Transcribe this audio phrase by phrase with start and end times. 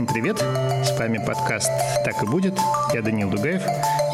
[0.00, 0.38] Всем привет!
[0.38, 1.70] С вами подкаст
[2.06, 2.58] «Так и будет».
[2.94, 3.62] Я Данил Дугаев,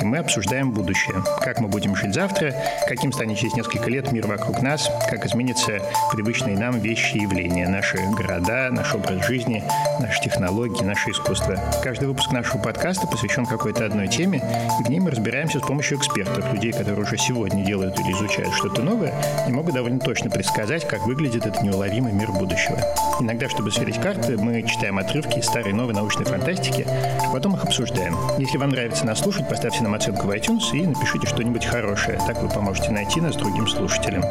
[0.00, 1.22] и мы обсуждаем будущее.
[1.40, 2.54] Как мы будем жить завтра,
[2.88, 5.80] каким станет через несколько лет мир вокруг нас, как изменятся
[6.12, 9.64] привычные нам вещи и явления, наши города, наш образ жизни,
[10.00, 11.58] наши технологии, наше искусство.
[11.82, 14.42] Каждый выпуск нашего подкаста посвящен какой-то одной теме,
[14.80, 18.54] и в ней мы разбираемся с помощью экспертов, людей, которые уже сегодня делают или изучают
[18.54, 19.14] что-то новое,
[19.48, 22.78] и могут довольно точно предсказать, как выглядит этот неуловимый мир будущего.
[23.20, 27.54] Иногда, чтобы сверить карты, мы читаем отрывки из старой и новой научной фантастики, а потом
[27.54, 28.16] их обсуждаем.
[28.38, 32.18] Если вам нравится нас слушать, поставьте нам оценку в iTunes и напишите что-нибудь хорошее.
[32.26, 34.22] Так вы поможете найти нас другим слушателям.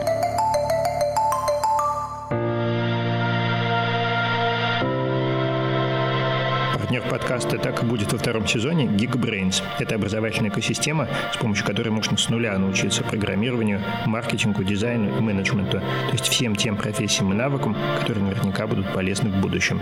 [6.73, 9.64] Партнер подкаста «Так и будет» во втором сезоне– Geekbrains.
[9.80, 15.80] Это образовательная экосистема, с помощью которой можно с нуля научиться программированию, маркетингу, дизайну и менеджменту,
[15.80, 19.80] то есть всем тем профессиям и навыкам, которые наверняка будут полезны в будущем.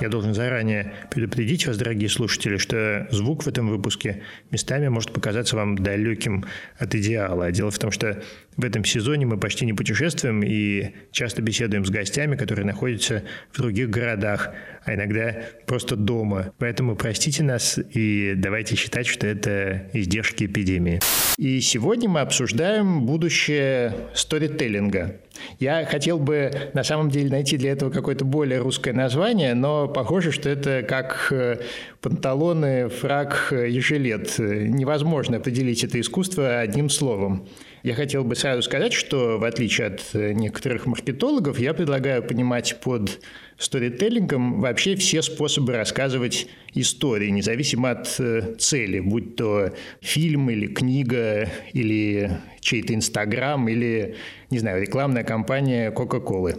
[0.00, 5.56] Я должен заранее предупредить вас, дорогие слушатели, что звук в этом выпуске местами может показаться
[5.56, 6.46] вам далеким
[6.78, 7.52] от идеала.
[7.52, 8.22] Дело в том, что
[8.56, 13.58] в этом сезоне мы почти не путешествуем и часто беседуем с гостями, которые находятся в
[13.58, 14.50] других городах,
[14.84, 16.52] а иногда просто дома.
[16.58, 21.00] Поэтому простите нас и давайте считать, что это издержки эпидемии.
[21.36, 25.20] И сегодня мы обсуждаем будущее сторителлинга.
[25.58, 30.32] Я хотел бы на самом деле найти для этого какое-то более русское название, но похоже,
[30.32, 31.58] что это как э,
[32.00, 34.38] панталоны, фраг и э, жилет.
[34.38, 37.46] Невозможно определить это искусство одним словом.
[37.82, 42.78] Я хотел бы сразу сказать, что в отличие от э, некоторых маркетологов, я предлагаю понимать
[42.80, 43.20] под
[43.60, 51.48] сторителлингом вообще все способы рассказывать истории, независимо от э, цели, будь то фильм или книга,
[51.72, 54.16] или чей-то Инстаграм, или,
[54.50, 56.56] не знаю, рекламная кампания Кока-Колы.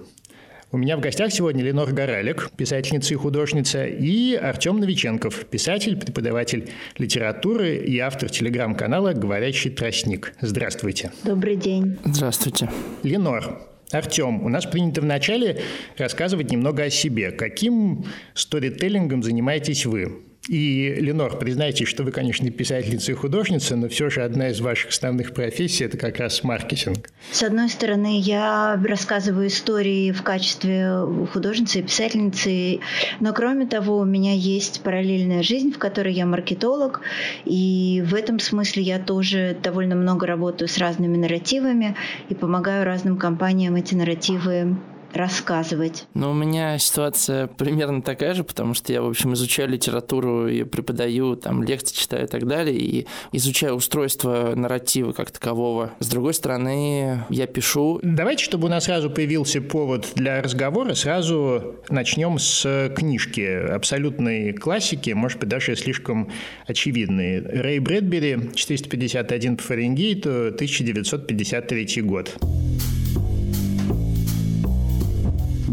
[0.73, 6.69] У меня в гостях сегодня Ленор Горалик, писательница и художница, и Артем Новиченков, писатель, преподаватель
[6.97, 10.33] литературы и автор телеграм-канала «Говорящий тростник».
[10.39, 11.12] Здравствуйте.
[11.25, 11.97] Добрый день.
[12.06, 12.69] Здравствуйте.
[13.03, 15.62] Ленор, Артем, у нас принято вначале
[15.97, 17.31] рассказывать немного о себе.
[17.31, 20.31] Каким сторителлингом занимаетесь вы?
[20.47, 24.90] И, Ленор, признайтесь, что вы, конечно, писательница и художница, но все же одна из ваших
[24.90, 27.09] основных профессий– это как раз маркетинг.
[27.31, 32.80] С одной стороны, я рассказываю истории в качестве художницы и писательницы,
[33.19, 37.01] но кроме того, у меня есть параллельная жизнь, в которой я маркетолог,
[37.46, 41.96] и в этом смысле я тоже довольно много работаю с разными нарративами
[42.30, 44.75] и помогаю разным компаниям эти нарративы
[45.13, 46.05] рассказывать?
[46.13, 50.63] Ну, у меня ситуация примерно такая же, потому что я, в общем, изучаю литературу и
[50.63, 55.91] преподаю, там, лекции читаю и так далее, и изучаю устройство нарратива как такового.
[56.00, 58.00] С другой стороны, я пишу...
[58.03, 65.11] Давайте, чтобы у нас сразу появился повод для разговора, сразу начнем с книжки абсолютной классики,
[65.11, 66.31] может быть, даже слишком
[66.67, 67.41] очевидной.
[67.41, 72.38] Рэй Брэдбери, 451 по Фаренгейту, 1953 год.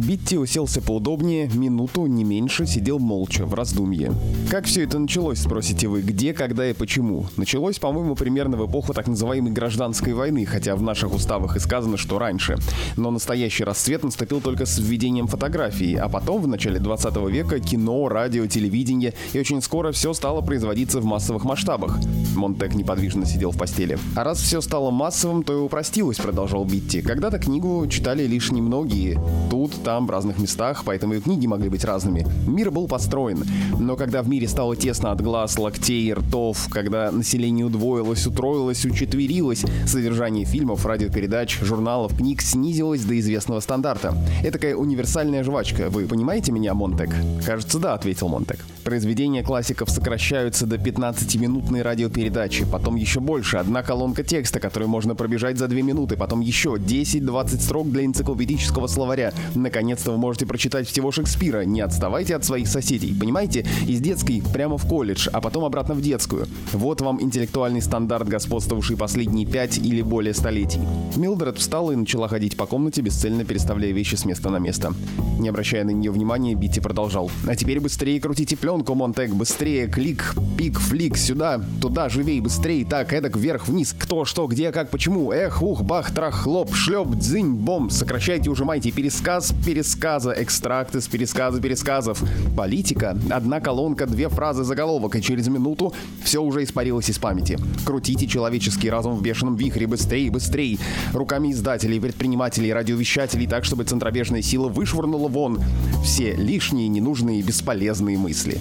[0.08, 4.10] Битти уселся поудобнее, минуту, не меньше, сидел молча, в раздумье.
[4.50, 7.26] Как все это началось, спросите вы, где, когда и почему?
[7.36, 11.98] Началось, по-моему, примерно в эпоху так называемой гражданской войны, хотя в наших уставах и сказано,
[11.98, 12.56] что раньше.
[12.96, 18.08] Но настоящий расцвет наступил только с введением фотографии, а потом, в начале 20 века, кино,
[18.08, 21.98] радио, телевидение, и очень скоро все стало производиться в массовых масштабах.
[22.34, 23.98] Монтек неподвижно сидел в постели.
[24.16, 27.02] А раз все стало массовым, то и упростилось, продолжал Битти.
[27.02, 29.20] Когда-то книгу читали лишь немногие.
[29.50, 32.24] Тут, там, там, в разных местах, поэтому и книги могли быть разными.
[32.46, 33.42] Мир был построен.
[33.80, 39.64] Но когда в мире стало тесно от глаз, локтей ртов, когда население удвоилось, утроилось, учетверилось,
[39.86, 44.14] содержание фильмов, радиопередач, журналов, книг снизилось до известного стандарта.
[44.40, 45.90] Это такая универсальная жвачка.
[45.90, 47.10] Вы понимаете меня, Монтек?
[47.44, 48.64] Кажется, да, ответил Монтек.
[48.88, 55.58] Произведения классиков сокращаются до 15-минутной радиопередачи, потом еще больше, одна колонка текста, которую можно пробежать
[55.58, 59.34] за 2 минуты, потом еще 10-20 строк для энциклопедического словаря.
[59.54, 61.64] Наконец, наконец-то вы можете прочитать всего Шекспира.
[61.64, 63.14] Не отставайте от своих соседей.
[63.18, 63.66] Понимаете?
[63.86, 66.46] Из детской прямо в колледж, а потом обратно в детскую.
[66.72, 70.80] Вот вам интеллектуальный стандарт, господствовавший последние пять или более столетий.
[71.16, 74.94] Милдред встала и начала ходить по комнате, бесцельно переставляя вещи с места на место.
[75.38, 77.30] Не обращая на нее внимания, Битти продолжал.
[77.46, 82.84] А теперь быстрее крутите пленку Аксенку, Монтек, быстрее, клик, пик, флик, сюда, туда, живей, быстрее,
[82.84, 87.08] так, эдак, вверх, вниз, кто, что, где, как, почему, эх, ух, бах, трах, хлоп, шлеп,
[87.16, 92.22] дзынь, бом, сокращайте, ужимайте, пересказ, пересказа, экстракты с пересказа пересказов.
[92.56, 95.92] Политика, одна колонка, две фразы, заголовок, и через минуту
[96.22, 97.58] все уже испарилось из памяти.
[97.84, 100.78] Крутите человеческий разум в бешеном вихре, быстрее, быстрее,
[101.12, 105.58] руками издателей, предпринимателей, радиовещателей, так, чтобы центробежная сила вышвырнула вон
[106.04, 108.60] все лишние, ненужные, бесполезные мысли.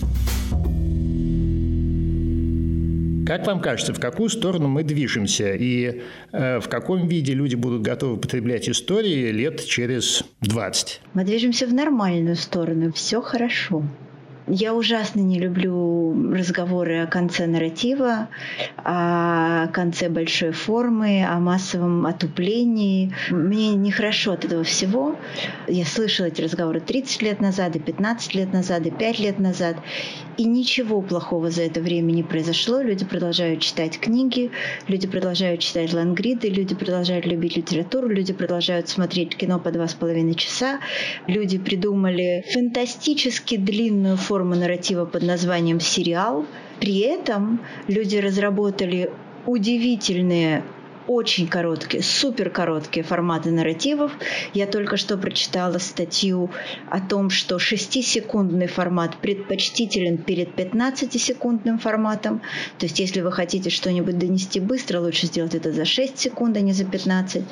[3.28, 6.02] Как вам кажется, в какую сторону мы движемся и
[6.32, 11.02] э, в каком виде люди будут готовы потреблять истории лет через 20?
[11.14, 13.84] Мы движемся в нормальную сторону, все хорошо.
[14.50, 18.30] Я ужасно не люблю разговоры о конце нарратива,
[18.78, 23.14] о конце большой формы, о массовом отуплении.
[23.30, 25.18] Мне нехорошо от этого всего.
[25.68, 29.76] Я слышала эти разговоры 30 лет назад, и 15 лет назад, и 5 лет назад.
[30.38, 32.80] И ничего плохого за это время не произошло.
[32.80, 34.52] Люди продолжают читать книги,
[34.88, 39.94] люди продолжают читать лангриды, люди продолжают любить литературу, люди продолжают смотреть кино по два с
[39.94, 40.80] половиной часа.
[41.26, 46.46] Люди придумали фантастически длинную форму форма нарратива под названием «Сериал».
[46.80, 49.10] При этом люди разработали
[49.48, 50.64] удивительные
[51.08, 54.12] очень короткие, супер короткие форматы нарративов.
[54.54, 56.52] Я только что прочитала статью
[56.90, 62.42] о том, что 6-секундный формат предпочтителен перед 15-секундным форматом.
[62.78, 66.62] То есть, если вы хотите что-нибудь донести быстро, лучше сделать это за 6 секунд, а
[66.62, 67.44] не за 15.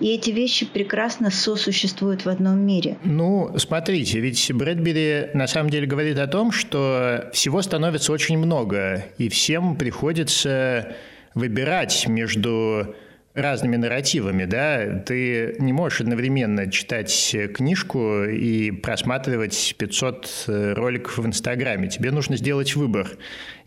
[0.00, 2.96] И эти вещи прекрасно сосуществуют в одном мире.
[3.04, 9.04] Ну, смотрите, ведь Брэдбери на самом деле говорит о том, что всего становится очень много,
[9.18, 10.94] и всем приходится
[11.34, 12.94] выбирать между
[13.34, 20.44] разными нарративами, да, ты не можешь одновременно читать книжку и просматривать 500
[20.76, 21.88] роликов в Инстаграме.
[21.88, 23.08] Тебе нужно сделать выбор.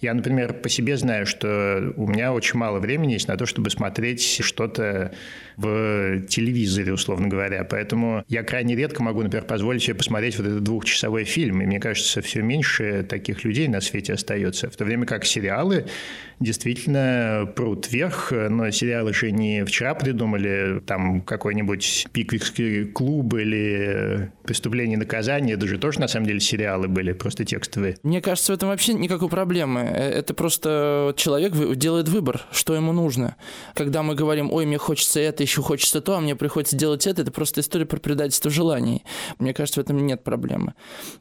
[0.02, 3.70] Я, например, по себе знаю, что у меня очень мало времени есть на то, чтобы
[3.70, 5.12] смотреть что-то
[5.56, 7.64] в телевизоре, условно говоря.
[7.64, 11.62] Поэтому я крайне редко могу, например, позволить себе посмотреть вот этот двухчасовой фильм.
[11.62, 14.70] И мне кажется, все меньше таких людей на свете остается.
[14.70, 15.88] В то время как сериалы
[16.40, 24.96] действительно прут вверх, но сериалы же не вчера придумали, там какой-нибудь пиквикский клуб или преступление
[24.96, 27.98] и наказание, это же тоже на самом деле сериалы были, просто текстовые.
[28.04, 29.87] Мне кажется, в этом вообще никакой проблемы.
[29.88, 33.36] Э, это просто человек делает выбор, что ему нужно.
[33.74, 37.22] Когда мы говорим, ой, мне хочется это, еще хочется то, а мне приходится делать это,
[37.22, 39.04] это просто история про предательство желаний.
[39.40, 40.74] Мне кажется, в этом нет проблемы.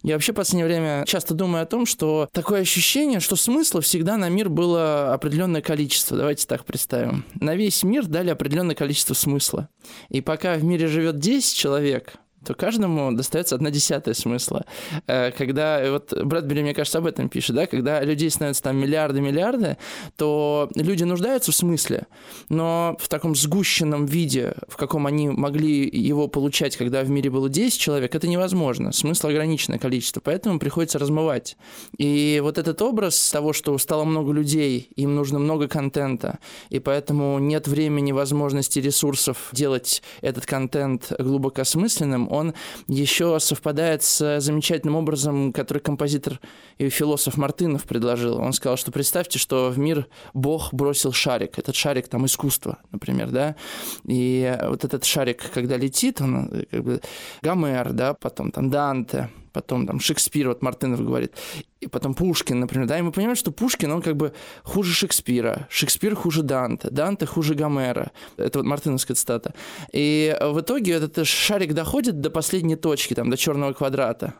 [0.02, 4.16] Я вообще в последнее время часто думаю о том, что такое ощущение, что смысла всегда
[4.16, 6.16] на мир было определенное количество.
[6.16, 7.24] Давайте так представим.
[7.34, 9.68] На весь мир дали определенное количество смысла.
[10.08, 12.14] И пока в мире живет 10 человек,
[12.46, 14.64] то каждому достается одна десятая смысла.
[15.08, 19.78] Э, когда, вот Брэдбери, мне кажется, об этом пишет, да, когда людей становится там миллиарды-миллиарды,
[20.16, 22.06] то люди нуждаются в смысле,
[22.48, 27.48] но в таком сгущенном виде, в каком они могли его получать, когда в мире было
[27.48, 28.92] 10 человек, это невозможно.
[28.92, 31.56] Смысл ограниченное количество, поэтому приходится размывать.
[31.98, 36.38] И вот этот образ того, что стало много людей, им нужно много контента,
[36.70, 42.54] и поэтому нет времени, возможности, ресурсов делать этот контент глубокосмысленным, он
[42.88, 46.40] еще совпадает с замечательным образом, который композитор
[46.78, 48.38] и философ Мартынов предложил.
[48.38, 51.58] Он сказал, что представьте, что в мир Бог бросил шарик.
[51.58, 53.56] Этот шарик там искусство, например, да,
[54.04, 57.00] и вот этот шарик, когда летит, он как бы
[57.42, 61.32] Гомер, да, потом там Данте, потом там Шекспир, вот Мартынов говорит,
[61.80, 65.66] и потом Пушкин, например, да, и мы понимаем, что Пушкин, он как бы хуже Шекспира,
[65.70, 69.54] Шекспир хуже Данте, Данте хуже Гомера, это вот мартыновская цитата.
[69.92, 74.34] И в итоге этот шарик доходит до последней точки, там, до черного квадрата,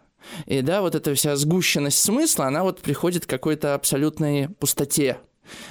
[0.45, 5.19] и да, вот эта вся сгущенность смысла, она вот приходит к какой-то абсолютной пустоте.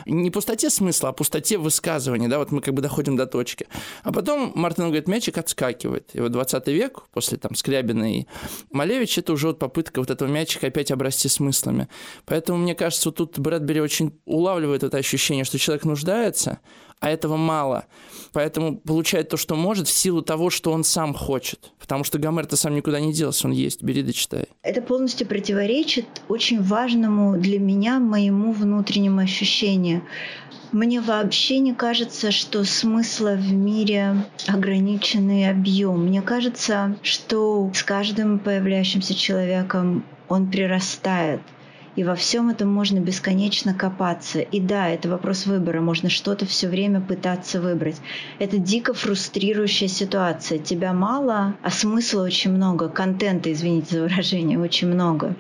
[0.06, 3.68] Не пустоте смысла, а пустоте высказывания, да, вот мы как бы доходим до точки.
[4.04, 6.12] А потом Мартин говорит, мячик отскакивает.
[6.14, 8.26] И вот 20 век, после там Скрябина и
[8.72, 11.88] Малевич, это уже вот попытка вот этого мячика опять обрасти смыслами.
[12.26, 16.60] Поэтому, мне кажется, вот тут Брэдбери очень улавливает это ощущение, что человек нуждается,
[17.06, 17.86] а этого мало.
[18.34, 21.72] Поэтому получает то, что может, в силу того, что он сам хочет.
[21.80, 24.48] Потому что Гомер-то сам никуда не делся, он есть, бери да читай.
[24.64, 30.02] Это полностью противоречит очень важному для меня, моему внутреннему ощущению.
[30.72, 36.08] Мне вообще не кажется, что смысла в мире ограниченный объем.
[36.08, 41.42] Мне кажется, что с каждым появляющимся человеком он прирастает.
[41.96, 44.40] И во всем этом можно бесконечно копаться.
[44.40, 45.80] И да, это вопрос выбора.
[45.80, 48.02] Можно что-то все время пытаться выбрать.
[48.38, 50.60] Это дико фрустрирующая ситуация.
[50.60, 52.90] Тебя мало, а смысла очень много.
[52.90, 55.36] Контента, извините за выражение, очень много.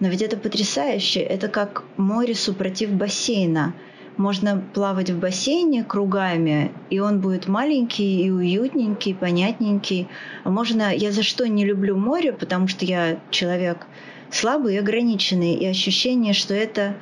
[0.00, 1.20] Но ведь это потрясающе.
[1.20, 3.74] Это как море супротив бассейна.
[4.18, 10.08] Можно плавать в бассейне кругами, и он будет маленький и уютненький, понятненький.
[10.44, 10.94] А можно...
[10.94, 13.86] Я за что не люблю море, потому что я человек
[14.30, 16.96] слабый и ограниченный, и ощущение, что это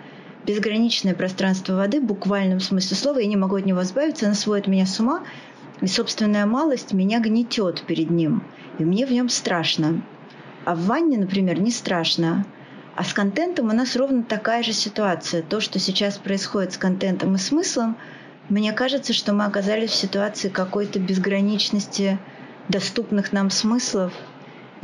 [0.46, 4.66] безграничное пространство воды, в буквальном смысле слова, я не могу от него избавиться, оно сводит
[4.66, 5.22] меня с ума,
[5.80, 8.42] и собственная малость меня гнетет перед ним,
[8.78, 10.02] и мне в нем страшно.
[10.64, 12.46] А в ванне, например, не страшно.
[12.96, 15.42] А с контентом у нас ровно такая же ситуация.
[15.42, 17.96] То, что сейчас происходит с контентом и смыслом,
[18.48, 22.18] мне кажется, что мы оказались в ситуации какой-то безграничности
[22.68, 24.12] доступных нам смыслов–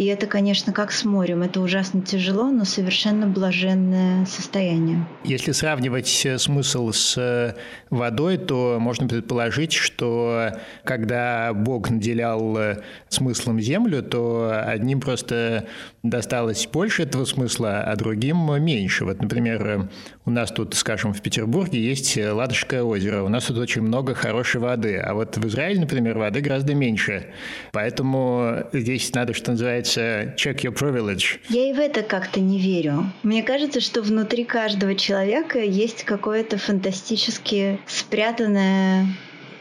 [0.00, 1.42] и это, конечно, как с морем.
[1.42, 5.06] Это ужасно тяжело, но совершенно блаженное состояние.
[5.24, 7.52] Если сравнивать э, смысл с э,
[7.90, 10.52] водой, то можно предположить, что
[10.84, 12.76] когда Бог наделял э,
[13.10, 15.66] смыслом землю, то одним просто
[16.02, 19.04] досталось больше этого смысла, а другим меньше.
[19.04, 19.90] Вот, например,
[20.24, 23.22] у нас тут, скажем, в Петербурге есть Ладожское озеро.
[23.22, 24.96] У нас тут очень много хорошей воды.
[24.96, 27.26] А вот в Израиле, например, воды гораздо меньше.
[27.72, 31.40] Поэтому здесь надо, что называется, называется check your privilege.
[31.48, 33.12] Я и в это как-то не верю.
[33.22, 39.06] Мне кажется, что внутри каждого человека есть какое-то фантастически спрятанное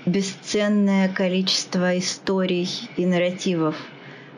[0.06, 3.76] бесценное количество историй и нарративов.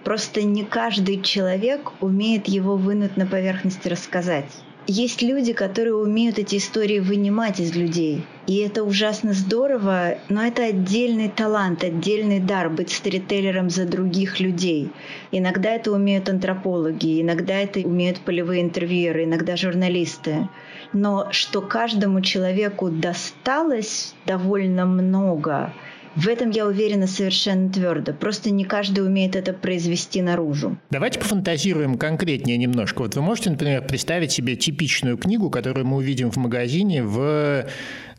[0.03, 4.49] Просто не каждый человек умеет его вынуть на поверхность и рассказать.
[4.87, 8.25] Есть люди, которые умеют эти истории вынимать из людей.
[8.47, 14.89] И это ужасно здорово, но это отдельный талант, отдельный дар быть сторителлером за других людей.
[15.31, 20.49] Иногда это умеют антропологи, иногда это умеют полевые интервьюеры, иногда журналисты.
[20.93, 25.73] Но что каждому человеку досталось довольно много,
[26.15, 28.13] в этом я уверена совершенно твердо.
[28.13, 30.77] Просто не каждый умеет это произвести наружу.
[30.89, 33.01] Давайте пофантазируем конкретнее немножко.
[33.01, 37.65] Вот вы можете, например, представить себе типичную книгу, которую мы увидим в магазине в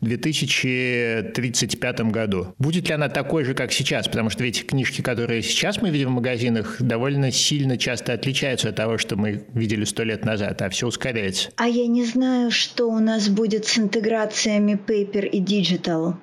[0.01, 2.53] 2035 году.
[2.57, 4.07] Будет ли она такой же, как сейчас?
[4.07, 8.75] Потому что ведь книжки, которые сейчас мы видим в магазинах, довольно сильно часто отличаются от
[8.75, 11.49] того, что мы видели сто лет назад, а все ускоряется.
[11.55, 16.15] А я не знаю, что у нас будет с интеграциями Paper и Digital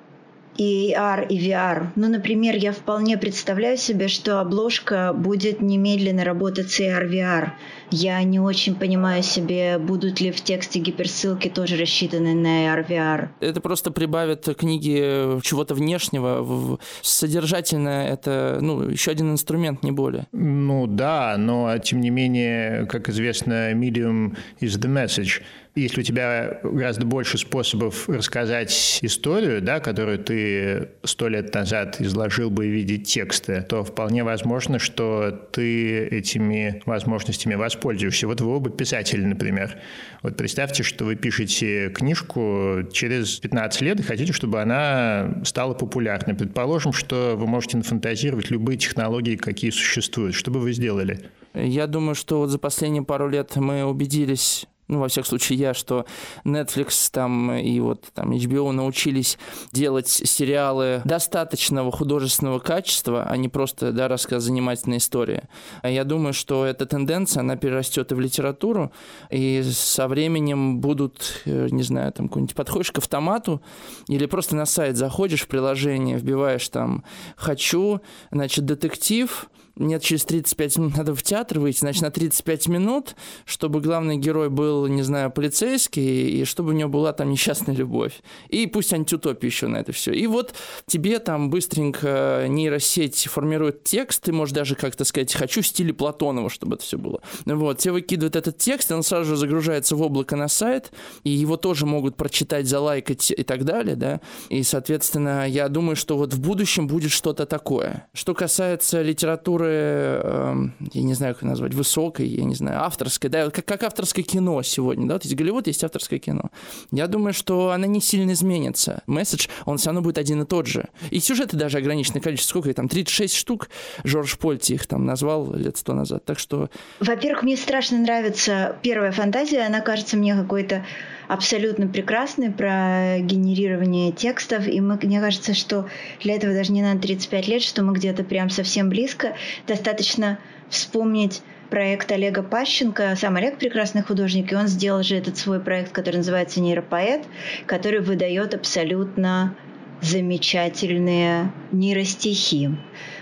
[0.57, 1.87] и AR, и VR.
[1.95, 7.51] Ну, например, я вполне представляю себе, что обложка будет немедленно работать с AR, VR.
[7.91, 13.27] Я не очень понимаю себе, будут ли в тексте гиперссылки тоже рассчитаны на AR, VR.
[13.41, 16.79] Это просто прибавит книги чего-то внешнего.
[17.01, 20.27] Содержательно это, ну, еще один инструмент, не более.
[20.31, 25.41] Ну да, но тем не менее, как известно, medium is the message.
[25.73, 32.49] Если у тебя гораздо больше способов рассказать историю, да, которую ты сто лет назад изложил
[32.49, 37.80] бы в виде текста, то вполне возможно, что ты этими возможностями воспользуешься.
[37.83, 39.77] Вот вы оба писатели, например.
[40.21, 46.35] Вот представьте, что вы пишете книжку через 15 лет и хотите, чтобы она стала популярной.
[46.35, 50.35] Предположим, что вы можете нафантазировать любые технологии, какие существуют.
[50.35, 51.29] Что бы вы сделали?
[51.53, 55.73] Я думаю, что вот за последние пару лет мы убедились ну, во всяком случае, я,
[55.73, 56.05] что
[56.43, 59.39] Netflix там и вот там HBO научились
[59.71, 65.43] делать сериалы достаточного художественного качества, а не просто, да, рассказ занимательной истории.
[65.81, 68.91] Я думаю, что эта тенденция, она перерастет и в литературу,
[69.29, 73.61] и со временем будут, э, не знаю, там, какой-нибудь подходишь к автомату
[74.09, 77.05] или просто на сайт заходишь в приложение, вбиваешь там
[77.37, 83.15] «хочу», значит, детектив, нет, через 35 минут надо в театр выйти, значит, на 35 минут,
[83.45, 88.21] чтобы главный герой был, не знаю, полицейский, и чтобы у него была там несчастная любовь.
[88.49, 90.11] И пусть антиутопия еще на это все.
[90.11, 90.53] И вот
[90.85, 96.49] тебе там быстренько нейросеть формирует текст, ты можешь даже как-то сказать, хочу в стиле Платонова,
[96.49, 97.21] чтобы это все было.
[97.45, 100.91] Вот, тебе выкидывают этот текст, и он сразу же загружается в облако на сайт,
[101.23, 104.21] и его тоже могут прочитать, залайкать и так далее, да.
[104.49, 108.07] И, соответственно, я думаю, что вот в будущем будет что-то такое.
[108.13, 113.49] Что касается литературы эм, я не знаю, как назвать, высокой, я не знаю, авторской, да,
[113.49, 116.49] как, как авторское кино сегодня, да, вот есть Голливуд, есть авторское кино.
[116.91, 119.03] Я думаю, что она не сильно изменится.
[119.07, 120.89] Месседж, он все равно будет один и тот же.
[121.09, 123.69] И сюжеты даже ограниченное количество, сколько их там, 36 штук,
[124.03, 126.69] Жорж Польти их там назвал лет сто назад, так что...
[126.99, 130.85] Во-первых, мне страшно нравится первая фантазия, она кажется мне какой-то
[131.31, 135.87] абсолютно прекрасный про генерирование текстов, и мы, мне кажется, что
[136.21, 139.33] для этого даже не надо 35 лет, что мы где-то прям совсем близко.
[139.65, 143.15] Достаточно вспомнить проект Олега Пащенко.
[143.15, 147.23] Сам Олег прекрасный художник, и он сделал же этот свой проект, который называется «Нейропоэт»,
[147.65, 149.55] который выдает абсолютно
[150.01, 152.77] замечательные нейростихи.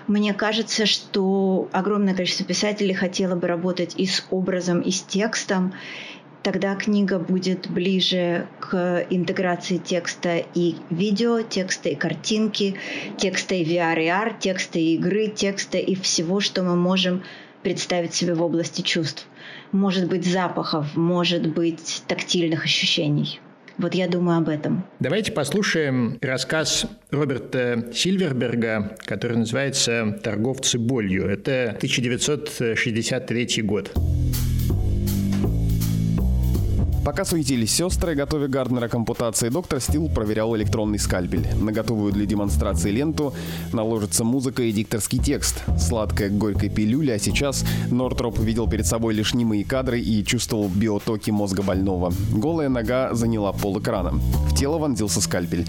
[0.07, 5.73] Мне кажется, что огромное количество писателей хотело бы работать и с образом, и с текстом,
[6.43, 12.75] тогда книга будет ближе к интеграции текста и видео, текста и картинки,
[13.17, 17.23] текста и VR и AR, текста и игры, текста и всего, что мы можем
[17.63, 19.27] представить себе в области чувств.
[19.71, 23.39] Может быть запахов, может быть тактильных ощущений.
[23.77, 24.83] Вот я думаю об этом.
[24.99, 31.29] Давайте послушаем рассказ Роберта Сильверберга, который называется «Торговцы болью».
[31.29, 33.93] Это 1963 год.
[37.09, 41.43] Пока суетились сестры, готовя Гарднера к ампутации, доктор Стил проверял электронный скальпель.
[41.59, 43.33] На готовую для демонстрации ленту
[43.73, 45.63] наложится музыка и дикторский текст.
[45.79, 51.31] Сладкая горькая пилюля, а сейчас Нортроп видел перед собой лишь немые кадры и чувствовал биотоки
[51.31, 52.13] мозга больного.
[52.31, 54.11] Голая нога заняла пол экрана.
[54.11, 55.65] В тело вонзился скальпель.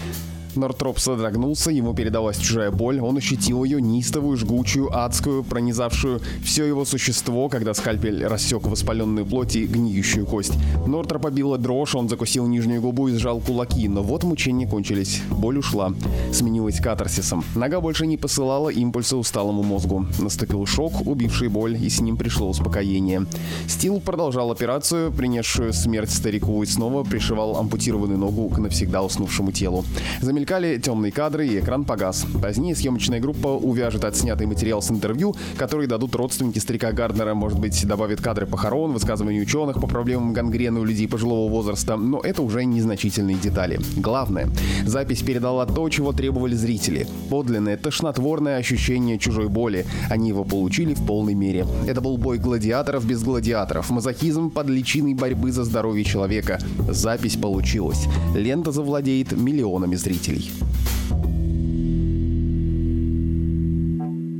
[0.55, 6.85] Нортроп содрогнулся, ему передалась чужая боль, он ощутил ее неистовую, жгучую, адскую, пронизавшую все его
[6.85, 10.53] существо, когда скальпель рассек воспаленную плоть и гниющую кость.
[10.85, 15.21] Нортроп побила дрожь, он закусил нижнюю губу и сжал кулаки, но вот мучения кончились.
[15.29, 15.93] Боль ушла.
[16.33, 17.45] Сменилась катарсисом.
[17.55, 20.05] Нога больше не посылала импульсы усталому мозгу.
[20.19, 23.25] Наступил шок, убивший боль, и с ним пришло успокоение.
[23.67, 29.85] Стил продолжал операцию, принесшую смерть старику, и снова пришивал ампутированную ногу к навсегда уснувшему телу.
[30.21, 32.25] Замелькал Замелькали темные кадры, и экран погас.
[32.41, 37.85] Позднее съемочная группа увяжет отснятый материал с интервью, который дадут родственники старика Гарднера, может быть,
[37.85, 42.65] добавит кадры похорон, высказывания ученых по проблемам гангрены у людей пожилого возраста, но это уже
[42.65, 43.79] незначительные детали.
[43.97, 44.49] Главное,
[44.83, 47.05] запись передала то, чего требовали зрители.
[47.29, 49.85] Подлинное, тошнотворное ощущение чужой боли.
[50.09, 51.67] Они его получили в полной мере.
[51.85, 56.57] Это был бой гладиаторов без гладиаторов, мазохизм под личиной борьбы за здоровье человека.
[56.89, 58.07] Запись получилась.
[58.33, 60.51] Лента завладеет миллионами зрителей слушателей.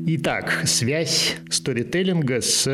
[0.07, 2.67] Итак, связь сторителлинга с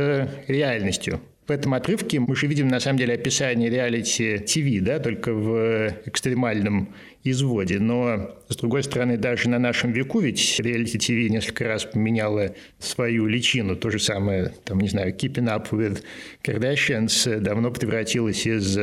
[0.48, 1.22] реальностью.
[1.48, 5.94] В этом отрывке мы же видим, на самом деле, описание реалити ТВ, да, только в
[6.06, 6.94] экстремальном
[7.32, 7.80] изводе.
[7.80, 13.28] Но, с другой стороны, даже на нашем веку ведь реалити ТВ несколько раз поменяла свою
[13.28, 13.76] личину.
[13.76, 16.04] То же самое, там, не знаю, Keeping Up with
[16.44, 18.78] Kardashians давно превратилась из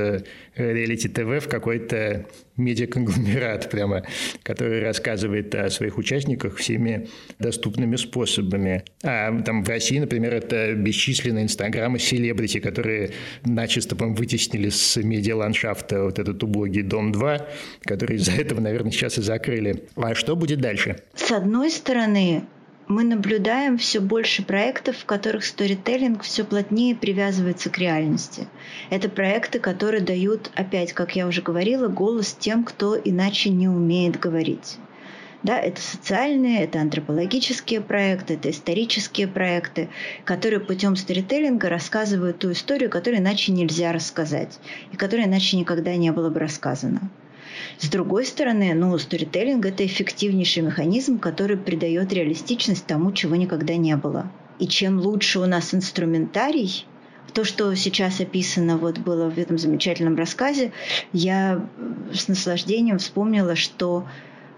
[0.56, 4.04] реалити ТВ в какой-то медиаконгломерат прямо,
[4.44, 7.08] который рассказывает о своих участниках всеми
[7.40, 8.84] доступными способами.
[9.02, 13.10] А там в России, например, это бесчисленные инстаграмы селебрити, которые
[13.44, 17.42] начисто, по вытеснили с медиаландшафта вот этот убогий «Дом-2»,
[17.82, 19.84] который этого, наверное, сейчас и закрыли.
[19.96, 21.02] А что будет дальше?
[21.14, 22.44] С одной стороны,
[22.86, 28.46] мы наблюдаем все больше проектов, в которых сторителлинг все плотнее привязывается к реальности.
[28.90, 34.20] Это проекты, которые дают, опять, как я уже говорила, голос тем, кто иначе не умеет
[34.20, 34.76] говорить.
[35.42, 39.90] Да, это социальные, это антропологические проекты, это исторические проекты,
[40.24, 44.58] которые путем сторителлинга рассказывают ту историю, которую иначе нельзя рассказать,
[44.90, 47.10] и которая иначе никогда не была бы рассказана.
[47.78, 53.96] С другой стороны, ну, сторителлинг– это эффективнейший механизм, который придает реалистичность тому, чего никогда не
[53.96, 54.30] было.
[54.58, 56.86] И чем лучше у нас инструментарий,
[57.32, 60.72] то, что сейчас описано вот было в этом замечательном рассказе,
[61.12, 61.66] я
[62.12, 64.06] с наслаждением вспомнила, что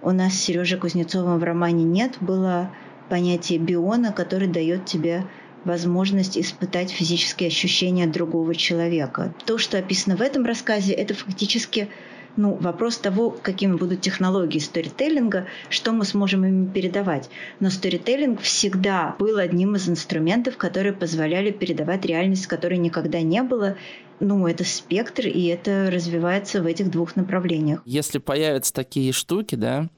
[0.02, 2.70] у нас с Сережей Кузнецовым в романе «Нет» было
[3.08, 5.24] понятие биона, который дает тебе
[5.64, 9.34] возможность испытать физические ощущения другого человека.
[9.46, 11.88] То, что описано в этом рассказе, это фактически
[12.36, 17.30] ну, вопрос того, какими будут технологии сторителлинга, что мы сможем им передавать.
[17.60, 23.76] Но сторителлинг всегда был одним из инструментов, которые позволяли передавать реальность, которой никогда не было.
[24.20, 27.82] Ну, это спектр, и это развивается в этих двух направлениях.
[27.84, 29.88] Если появятся такие штуки, да,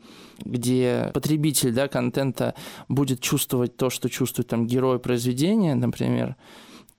[0.45, 2.55] где потребитель да, контента
[2.89, 6.37] будет чувствовать то, что чувствует там герой произведения, например,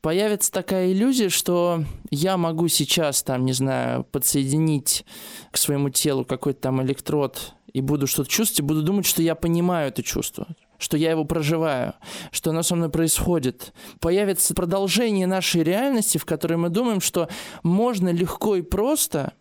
[0.02, 5.06] появится такая иллюзия, что я могу сейчас, там, не знаю, подсоединить
[5.52, 9.36] к своему телу какой-то там электрод и буду что-то чувствовать, и буду думать, что я
[9.36, 10.48] понимаю это чувство
[10.80, 11.94] что я его проживаю,
[12.32, 13.74] что оно со мной происходит.
[14.00, 17.28] Появится продолжение нашей реальности, в которой мы думаем, что
[17.64, 19.34] можно легко и просто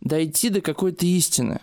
[0.00, 1.60] дойти до какой-то истины.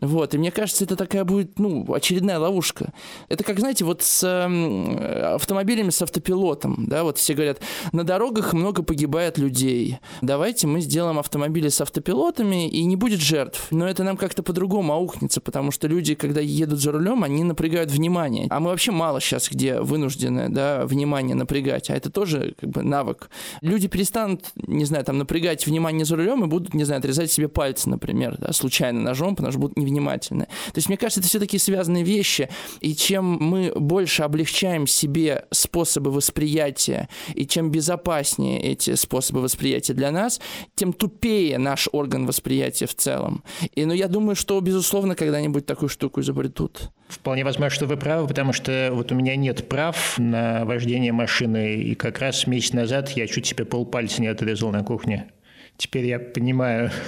[0.00, 2.92] Вот, и мне кажется, это такая будет, ну, очередная ловушка.
[3.28, 7.60] Это как, знаете, вот с э, автомобилями с автопилотом, да, вот все говорят,
[7.92, 9.98] на дорогах много погибает людей.
[10.20, 13.68] Давайте мы сделаем автомобили с автопилотами, и не будет жертв.
[13.70, 17.90] Но это нам как-то по-другому аухнется, потому что люди, когда едут за рулем, они напрягают
[17.90, 18.46] внимание.
[18.50, 22.82] А мы вообще мало сейчас где вынуждены, да, внимание напрягать, а это тоже как бы
[22.82, 23.30] навык.
[23.62, 27.48] Люди перестанут, не знаю, там, напрягать внимание за рулем и будут, не знаю, отрезать себе
[27.48, 30.44] пальцы, например, да, случайно ножом, потому что будут невнимательны.
[30.46, 32.48] То есть, мне кажется, это все таки связанные вещи,
[32.80, 40.10] и чем мы больше облегчаем себе способы восприятия, и чем безопаснее эти способы восприятия для
[40.10, 40.40] нас,
[40.74, 43.42] тем тупее наш орган восприятия в целом.
[43.74, 46.90] И, ну, я думаю, что, безусловно, когда-нибудь такую штуку изобретут.
[47.08, 51.76] Вполне возможно, что вы правы, потому что вот у меня нет прав на вождение машины,
[51.76, 55.30] и как раз месяц назад я чуть себе полпальца не отрезал на кухне.
[55.76, 56.90] Теперь я понимаю.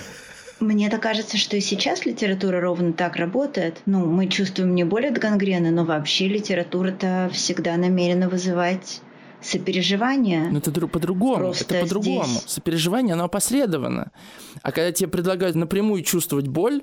[0.61, 3.81] Мне-то кажется, что и сейчас литература ровно так работает.
[3.87, 9.01] Ну, мы чувствуем не боль от гангрены, но вообще литература-то всегда намерена вызывать
[9.41, 10.49] сопереживание.
[10.51, 11.53] Ну, это по-другому.
[11.53, 12.25] Это по-другому.
[12.25, 12.45] Здесь...
[12.47, 14.11] Сопереживание, оно опосредовано.
[14.63, 16.83] А когда тебе предлагают напрямую чувствовать боль,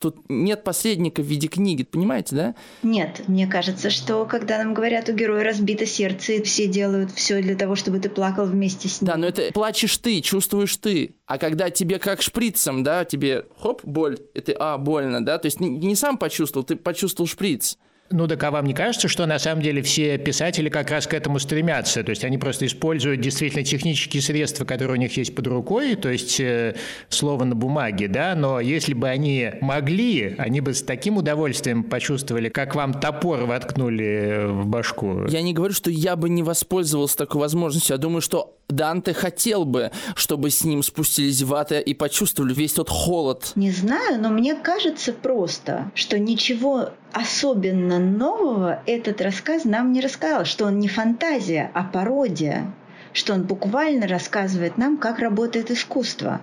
[0.00, 2.54] Тут нет посредника в виде книги, понимаете, да?
[2.82, 7.42] Нет, мне кажется, что когда нам говорят, у героя разбито сердце, и все делают все
[7.42, 9.06] для того, чтобы ты плакал вместе с ним.
[9.08, 11.16] Да, но это плачешь ты, чувствуешь ты.
[11.26, 15.60] А когда тебе как шприцем, да, тебе хоп, боль, это а, больно, да, то есть
[15.60, 17.76] не, не сам почувствовал, ты почувствовал шприц.
[18.12, 21.14] Ну так а вам не кажется, что на самом деле все писатели как раз к
[21.14, 22.02] этому стремятся?
[22.02, 26.08] То есть они просто используют действительно технические средства, которые у них есть под рукой, то
[26.10, 26.74] есть э,
[27.08, 32.48] слово на бумаге, да, но если бы они могли, они бы с таким удовольствием почувствовали,
[32.48, 35.26] как вам топор воткнули в башку.
[35.26, 37.94] Я не говорю, что я бы не воспользовался такой возможностью.
[37.94, 42.72] Я думаю, что Данте хотел бы, чтобы с ним спустились в ад и почувствовали весь
[42.72, 43.52] тот холод.
[43.54, 50.44] Не знаю, но мне кажется просто, что ничего особенно нового этот рассказ нам не рассказал,
[50.44, 52.72] что он не фантазия, а пародия,
[53.12, 56.40] что он буквально рассказывает нам, как работает искусство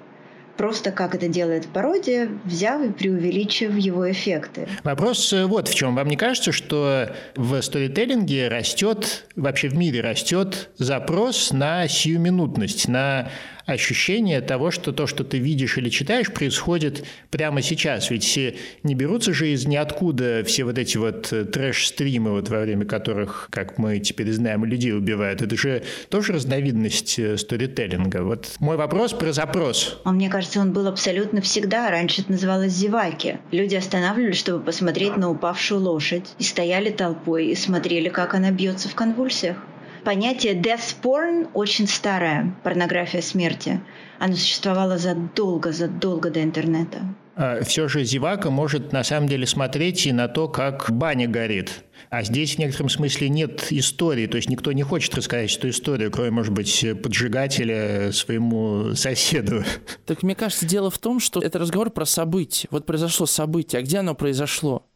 [0.58, 4.68] просто как это делает пародия, взяв и преувеличив его эффекты.
[4.84, 5.96] Вопрос э, вот в чем.
[5.96, 13.30] Вам не кажется, что в сторителлинге растет, вообще в мире растет запрос на сиюминутность, на
[13.68, 18.10] ощущение того, что то, что ты видишь или читаешь, происходит прямо сейчас.
[18.10, 22.62] Ведь все не берутся же из ниоткуда все вот эти вот э, трэш-стримы, вот во
[22.62, 25.42] время которых, как мы теперь знаем, людей убивают.
[25.42, 28.24] Это же тоже разновидность э, сторителлинга.
[28.24, 30.00] Вот мой вопрос про запрос.
[30.06, 31.92] А мне кажется, он был абсолютно всегда.
[31.92, 33.38] Раньше это называлось зеваки.
[33.52, 36.26] Люди останавливались, чтобы посмотреть на упавшую лошадь.
[36.40, 39.58] И стояли толпой и смотрели, как она бьется в конвульсиях
[40.08, 43.82] понятие death porn очень старое, порнография смерти.
[44.20, 47.00] Оно существовало задолго, задолго до интернета.
[47.36, 51.84] А Все же зевака может на самом деле смотреть и на то, как баня горит.
[52.10, 56.10] А здесь в некотором смысле нет истории, то есть никто не хочет рассказать эту историю,
[56.10, 59.65] кроме, может быть, поджигателя своему соседу.
[60.06, 62.70] Так мне кажется, дело в том, что это разговор про события.
[62.72, 64.87] Вот произошло событие, а где оно произошло?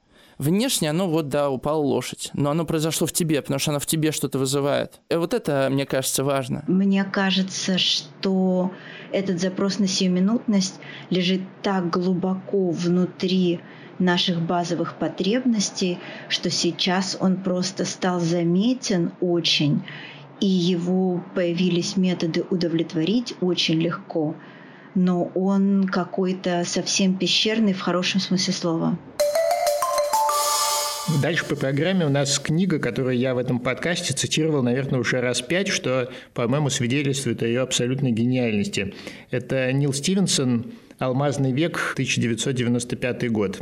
[0.41, 3.85] Внешне оно вот, да, упала лошадь, но оно произошло в тебе, потому что оно в
[3.85, 4.99] тебе что-то вызывает.
[5.11, 6.65] И вот это, мне кажется, важно.
[6.67, 8.71] Мне кажется, что
[9.11, 10.79] этот запрос на сиюминутность
[11.11, 13.59] лежит так глубоко внутри
[13.99, 19.83] наших базовых потребностей, что сейчас он просто стал заметен очень,
[20.39, 24.35] и его появились методы удовлетворить очень легко,
[24.95, 28.97] но он какой-то совсем пещерный в хорошем смысле слова.
[31.19, 35.41] Дальше по программе у нас книга, которую я в этом подкасте цитировал, наверное, уже раз
[35.41, 38.93] пять, что, по-моему, свидетельствует о ее абсолютной гениальности.
[39.29, 43.61] Это Нил Стивенсон «Алмазный век», 1995 год.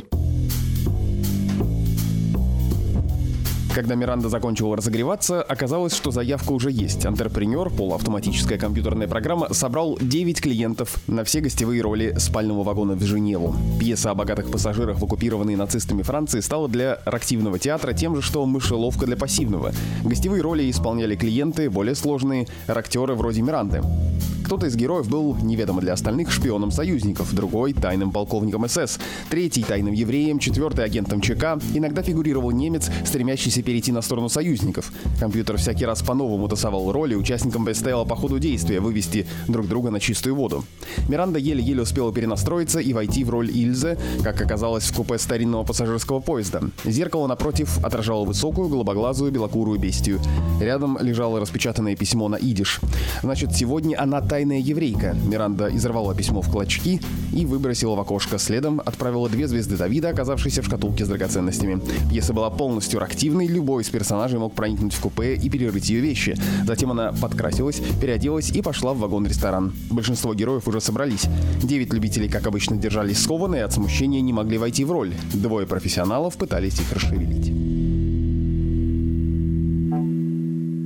[3.74, 7.06] Когда Миранда закончила разогреваться, оказалось, что заявка уже есть.
[7.06, 13.54] Антрепренер, полуавтоматическая компьютерная программа, собрал 9 клиентов на все гостевые роли спального вагона в Женеву.
[13.78, 18.44] Пьеса о богатых пассажирах в оккупированной нацистами Франции стала для активного театра тем же, что
[18.44, 19.72] мышеловка для пассивного.
[20.04, 23.82] Гостевые роли исполняли клиенты, более сложные, актеры вроде Миранды.
[24.50, 29.94] Кто-то из героев был неведомо для остальных шпионом союзников, другой— тайным полковником СС, третий— тайным
[29.94, 34.92] евреем, четвертый— агентом ЧК, иногда фигурировал немец, стремящийся перейти на сторону союзников.
[35.18, 40.00] Компьютер всякий раз по-новому тасовал роли, участникам предстояло по ходу действия вывести друг друга на
[40.00, 40.64] чистую воду.
[41.08, 46.20] Миранда еле-еле успела перенастроиться и войти в роль Ильзы, как оказалось в купе старинного пассажирского
[46.20, 46.62] поезда.
[46.84, 50.20] Зеркало напротив отражало высокую, голубоглазую, белокурую бестию.
[50.60, 52.80] Рядом лежало распечатанное письмо на идиш.
[53.22, 55.16] Значит, сегодня она тайная еврейка.
[55.26, 57.00] Миранда изорвала письмо в клочки
[57.32, 58.38] и выбросила в окошко.
[58.38, 61.80] Следом отправила две звезды Давида, оказавшиеся в шкатулке с драгоценностями.
[62.10, 66.36] Пьеса была полностью активной, любой из персонажей мог проникнуть в купе и перерыть ее вещи.
[66.64, 69.72] Затем она подкрасилась, переоделась и пошла в вагон-ресторан.
[69.90, 71.26] Большинство героев уже собрались.
[71.62, 75.12] Девять любителей, как обычно, держались скованно и от смущения не могли войти в роль.
[75.32, 77.79] Двое профессионалов пытались их расшевелить.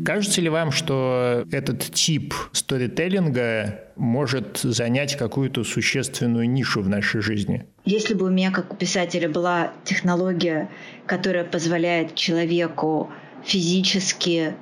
[0.05, 7.65] Кажется ли вам, что этот тип сторителлинга может занять какую-то существенную нишу в нашей жизни?
[7.85, 10.69] Если бы у меня, как у писателя, была технология,
[11.07, 13.11] которая позволяет человеку
[13.45, 14.55] физически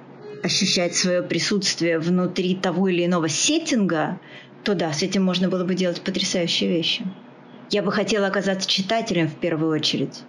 [0.44, 4.20] ощущать свое присутствие внутри того или иного сеттинга,
[4.64, 7.04] то да, с этим можно было бы делать потрясающие вещи.
[7.70, 10.22] Я бы хотела оказаться читателем в первую очередь.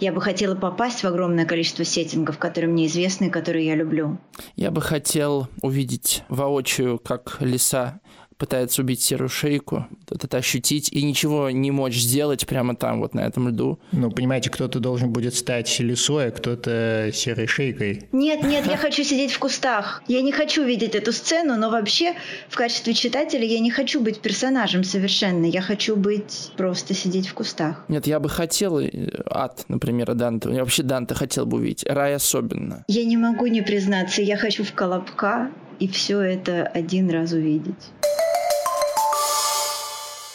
[0.00, 4.18] Я бы хотела попасть в огромное количество сеттингов, которые мне известны и которые я люблю.
[4.56, 8.00] Я бы хотел увидеть воочию, как лиса
[8.40, 13.14] пытается убить серую шейку, вот это ощутить и ничего не мочь сделать прямо там, вот
[13.14, 13.78] на этом льду.
[13.92, 18.08] Ну, понимаете, кто-то должен будет стать лисой, а кто-то серой шейкой.
[18.12, 20.02] Нет, нет, я хочу сидеть в кустах.
[20.08, 22.14] Я не хочу видеть эту сцену, но вообще
[22.48, 25.44] в качестве читателя я не хочу быть персонажем совершенно.
[25.44, 27.84] Я хочу быть просто сидеть в кустах.
[27.88, 28.88] Нет, я бы хотел э,
[29.26, 30.48] ад, например, Данте.
[30.50, 31.84] Я вообще Данте хотел бы увидеть.
[31.84, 32.84] Рай особенно.
[32.88, 35.50] Я не могу не признаться, я хочу в Колобка
[35.80, 37.90] и все это один раз увидеть.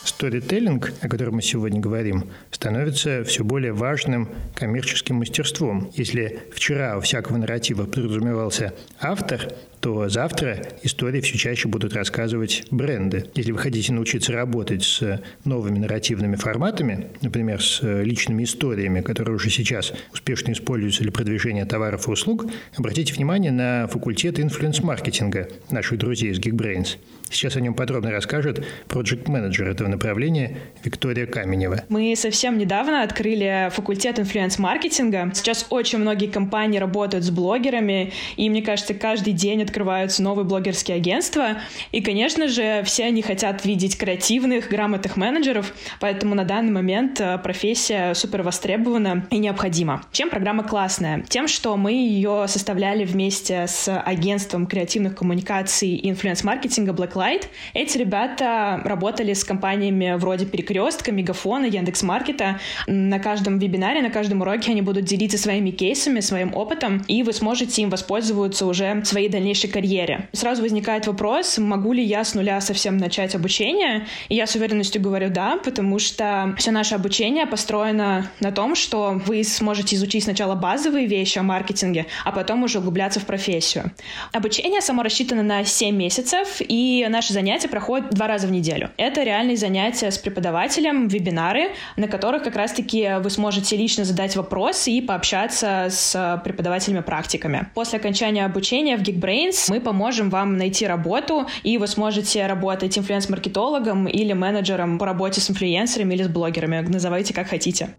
[0.06, 5.92] Сторителлинг, о котором мы сегодня говорим, становится все более важным коммерческим мастерством.
[5.96, 9.52] Если вчера у всякого нарратива подразумевался автор,
[9.86, 13.26] то завтра истории все чаще будут рассказывать бренды.
[13.36, 19.52] Если вы хотите научиться работать с новыми нарративными форматами, например, с личными историями, которые уже
[19.52, 26.32] сейчас успешно используются для продвижения товаров и услуг, обратите внимание на факультет influence-маркетинга наших друзей
[26.32, 26.98] из GeekBrains.
[27.30, 31.84] Сейчас о нем подробно расскажет проект-менеджер этого направления Виктория Каменева.
[31.90, 35.32] Мы совсем недавно открыли факультет influence-маркетинга.
[35.34, 40.96] Сейчас очень многие компании работают с блогерами, и мне кажется, каждый день открываются новые блогерские
[40.96, 41.58] агентства.
[41.92, 47.38] И, конечно же, все они хотят видеть креативных, грамотных менеджеров, поэтому на данный момент э,
[47.40, 50.04] профессия супер востребована и необходима.
[50.14, 51.26] Чем программа классная?
[51.28, 57.48] Тем, что мы ее составляли вместе с агентством креативных коммуникаций и influence-маркетинга Blacklight.
[57.74, 62.62] Эти ребята работали с компаниями вроде Перекрестка, Мегафона, Яндекс.Маркета.
[62.88, 67.34] На каждом вебинаре, на каждом уроке они будут делиться своими кейсами, своим опытом, и вы
[67.34, 70.28] сможете им воспользоваться уже в своей дальнейшей дальнейшей карьере.
[70.32, 74.06] Сразу возникает вопрос, могу ли я с нуля совсем начать обучение?
[74.30, 79.22] И я с уверенностью говорю да, потому что все наше обучение построено на том, что
[79.26, 83.92] вы сможете изучить сначала базовые вещи о маркетинге, а потом уже углубляться в профессию.
[84.34, 88.90] Обучение само рассчитано на 7 месяцев, и наши занятия проходят два раза в неделю.
[88.98, 94.92] Это реальные занятия с преподавателем, вебинары, на которых как раз-таки вы сможете лично задать вопросы
[94.92, 97.68] и пообщаться с преподавателями-практиками.
[97.74, 102.98] После окончания обучения в Geekbrain Brains мы поможем вам найти работу, и вы сможете работать
[102.98, 106.80] инфлюенс-маркетологом или менеджером по работе с инфлюенсерами или с блогерами.
[106.80, 107.90] Называйте как хотите.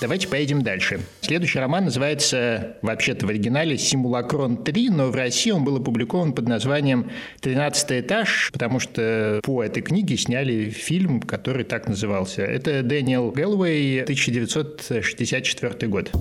[0.00, 1.00] Давайте поедем дальше.
[1.22, 6.46] Следующий роман называется, вообще-то в оригинале «Симулакрон 3», но в России он был опубликован под
[6.46, 12.42] названием «Тринадцатый этаж», потому что по этой книге сняли фильм, который так назывался.
[12.42, 16.12] Это Дэниел Гэллоуэй, 1964 год.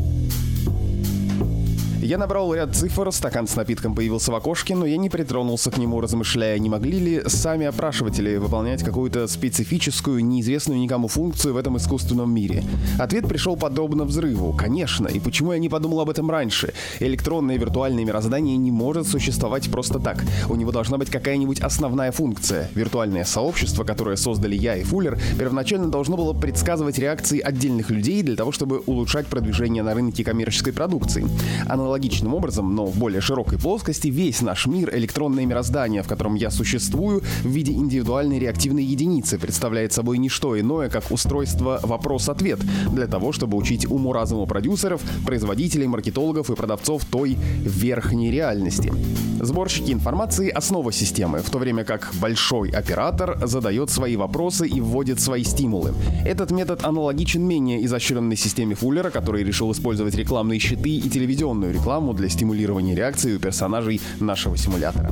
[2.08, 5.78] Я набрал ряд цифр, стакан с напитком появился в окошке, но я не притронулся к
[5.78, 11.76] нему, размышляя, не могли ли сами опрашиватели выполнять какую-то специфическую, неизвестную никому функцию в этом
[11.76, 12.64] искусственном мире.
[12.98, 14.54] Ответ пришел подобно взрыву.
[14.54, 16.74] Конечно, и почему я не подумал об этом раньше?
[17.02, 20.24] Электронное виртуальное мироздание не может существовать просто так.
[20.48, 22.70] У него должна быть какая-нибудь основная функция.
[22.74, 28.38] Виртуальное сообщество, которое создали я и Фуллер, первоначально должно было предсказывать реакции отдельных людей для
[28.38, 31.28] того, чтобы улучшать продвижение на рынке коммерческой продукции.
[31.68, 36.36] Аналогично аналогичным образом, но в более широкой плоскости, весь наш мир, электронное мироздание, в котором
[36.36, 42.60] я существую, в виде индивидуальной реактивной единицы, представляет собой не что иное, как устройство вопрос-ответ,
[42.92, 48.94] для того, чтобы учить уму-разуму продюсеров, производителей, маркетологов и продавцов той верхней реальности.
[49.40, 55.20] Сборщики информации— основа системы, в то время как большой оператор задает свои вопросы и вводит
[55.20, 55.94] свои стимулы.
[56.26, 61.87] Этот метод аналогичен менее изощренной системе Фуллера, который решил использовать рекламные щиты и телевизионную рекламу
[62.14, 65.10] для стимулирования реакции у персонажей нашего симулятора.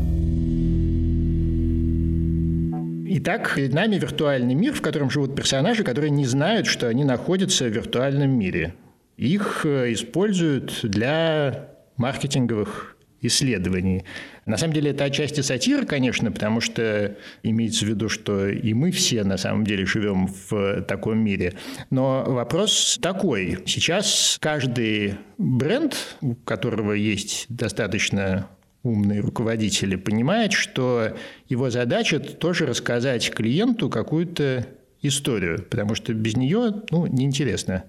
[3.18, 7.64] Итак, перед нами виртуальный мир, в котором живут персонажи, которые не знают, что они находятся
[7.64, 8.76] в виртуальном мире.
[9.16, 14.04] Их э, используют для маркетинговых исследований.
[14.46, 18.92] На самом деле это отчасти сатира, конечно, потому что имеется в виду, что и мы
[18.92, 21.56] все на самом деле живем в таком мире.
[21.90, 23.58] Но вопрос такой.
[23.66, 28.48] Сейчас каждый бренд, у которого есть достаточно
[28.84, 31.18] умные руководители, понимает, что
[31.50, 34.68] его задача тоже рассказать клиенту какую-то
[35.02, 37.86] историю, потому что без нее ну, неинтересно.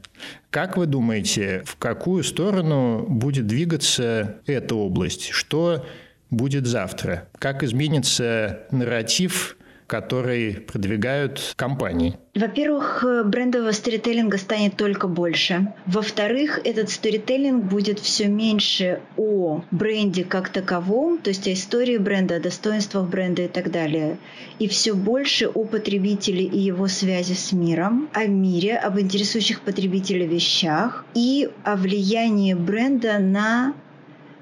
[0.50, 5.28] Как вы думаете, в какую сторону будет двигаться эта область?
[5.30, 5.84] Что
[6.30, 7.28] будет завтра?
[7.38, 12.18] Как изменится нарратив который продвигают компании?
[12.34, 15.72] Во-первых, брендового сторителлинга станет только больше.
[15.86, 22.36] Во-вторых, этот сторителлинг будет все меньше о бренде как таковом, то есть о истории бренда,
[22.36, 24.18] о достоинствах бренда и так далее.
[24.58, 30.26] И все больше о потребителе и его связи с миром, о мире, об интересующих потребителя
[30.26, 33.74] вещах и о влиянии бренда на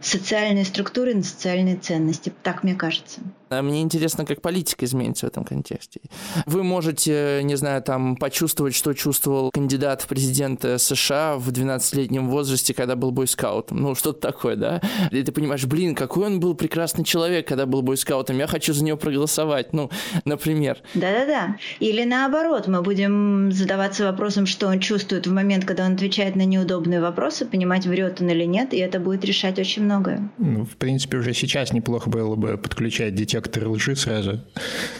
[0.04, 2.32] социальные структуры, на социальные ценности.
[2.42, 3.20] Так мне кажется.
[3.50, 6.00] А мне интересно, как политика изменится в этом контексте.
[6.46, 12.74] Вы можете, не знаю, там почувствовать, что чувствовал кандидат в президенты США в 12-летнем возрасте,
[12.74, 13.83] когда был бойскаутом.
[13.83, 14.80] Ну, что-то такое, да?
[15.11, 18.38] И ты понимаешь, блин, какой он был прекрасный человек, когда был бойскаутом.
[18.38, 19.72] Я хочу за него проголосовать.
[19.72, 19.90] Ну,
[20.24, 20.78] например.
[20.94, 21.57] Да-да-да.
[21.80, 26.44] Или наоборот, мы будем задаваться вопросом, что он чувствует в момент, когда он отвечает на
[26.44, 30.30] неудобные вопросы, понимать, врет он или нет, и это будет решать очень многое.
[30.38, 34.40] Ну, в принципе, уже сейчас неплохо было бы подключать детей детектор лжи сразу,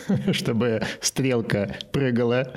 [0.33, 2.52] чтобы стрелка прыгала.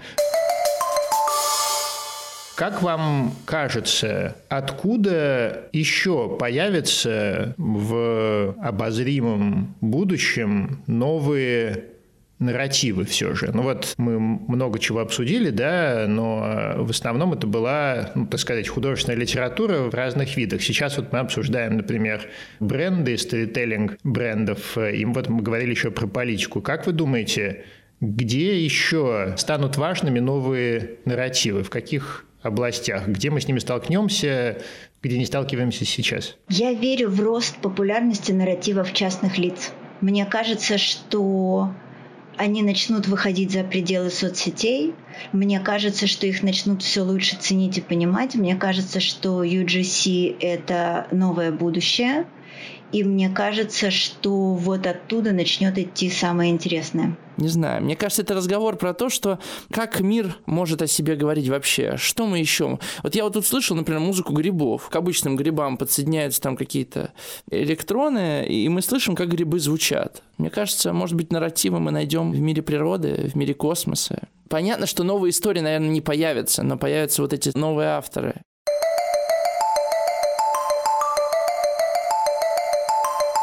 [2.55, 11.85] Как вам кажется, откуда еще появятся в обозримом будущем новые
[12.39, 13.51] нарративы все же.
[13.53, 18.67] Ну вот мы много чего обсудили, да, но в основном это была, ну, так сказать,
[18.67, 20.61] художественная литература в разных видах.
[20.61, 26.61] Сейчас вот мы обсуждаем, например, бренды, сторителлинг брендов, и вот мы говорили еще про политику.
[26.61, 27.65] Как вы думаете,
[28.01, 31.63] где еще станут важными новые нарративы?
[31.63, 33.07] В каких областях?
[33.07, 34.61] Где мы с ними столкнемся,
[35.01, 36.35] где не сталкиваемся сейчас?
[36.49, 39.73] Я верю в рост популярности нарративов частных лиц.
[40.01, 41.73] Мне кажется, что
[42.37, 44.93] они начнут выходить за пределы соцсетей.
[45.31, 48.35] Мне кажется, что их начнут все лучше ценить и понимать.
[48.35, 52.25] Мне кажется, что UGC— это новое будущее.
[52.91, 57.17] И мне кажется, что вот оттуда начнет идти самое интересное.
[57.35, 57.83] Не знаю.
[57.83, 59.39] Мне кажется, это разговор про то, что
[59.71, 61.95] как мир может о себе говорить вообще.
[61.97, 62.79] Что мы еще?
[63.03, 64.89] Вот я вот тут слышал, например, музыку грибов.
[64.89, 67.11] К обычным грибам подсоединяются там какие-то
[67.51, 70.23] электроны, и мы слышим, как грибы звучат.
[70.37, 74.27] Мне кажется, может быть, нарративы мы найдем в мире природы, в мире космоса.
[74.49, 78.41] Понятно, что новые истории, наверное, не появятся, но появятся вот эти новые авторы.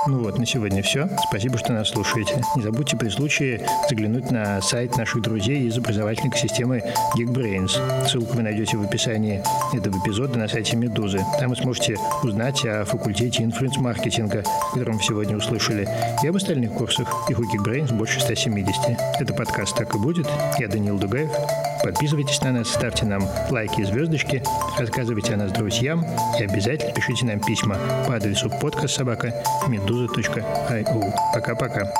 [0.06, 1.08] Ну вот, на сегодня все.
[1.28, 2.42] Спасибо, что нас слушаете.
[2.56, 6.82] Не забудьте при случае заглянуть на сайт наших друзей из образовательной системы
[7.16, 8.06] Geekbrains.
[8.06, 11.24] Ссылку вы найдете в описании этого эпизода на сайте Медузы.
[11.40, 15.88] Там вы сможете узнать о факультете инфлюенс-маркетинга, о котором вы сегодня услышали,
[16.22, 17.08] и об остальных курсах.
[17.30, 18.98] Их у Geekbrains больше 170.
[19.20, 20.28] Это подкаст «Так и будет».
[20.58, 21.30] Я Данил Дугаев.
[21.84, 24.42] Подписывайтесь на нас, ставьте нам лайки и звездочки,
[24.78, 26.02] рассказывайте о нас друзьям
[26.40, 29.34] и обязательно пишите нам письма по адресу подкаст собака
[29.68, 31.12] медуза.io.
[31.34, 31.92] Пока-пока.